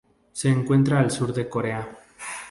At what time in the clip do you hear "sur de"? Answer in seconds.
1.11-1.47